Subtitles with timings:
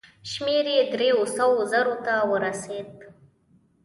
[0.31, 2.89] شمېر یې دریو سوو زرو ته ورسېد.